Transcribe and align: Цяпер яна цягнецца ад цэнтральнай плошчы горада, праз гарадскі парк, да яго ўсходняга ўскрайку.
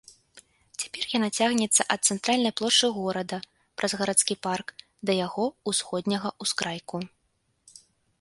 Цяпер 0.83 1.03
яна 1.17 1.27
цягнецца 1.41 1.81
ад 1.95 1.99
цэнтральнай 2.07 2.53
плошчы 2.61 2.89
горада, 2.97 3.37
праз 3.81 3.91
гарадскі 3.99 4.35
парк, 4.47 4.67
да 5.11 5.17
яго 5.19 5.45
ўсходняга 5.73 6.29
ўскрайку. 6.47 6.97